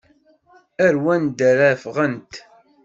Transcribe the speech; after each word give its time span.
Ar 0.85 0.95
wanda 1.03 1.43
ara 1.51 1.71
ffɣent? 1.83 2.33